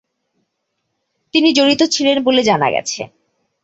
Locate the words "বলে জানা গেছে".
2.23-3.01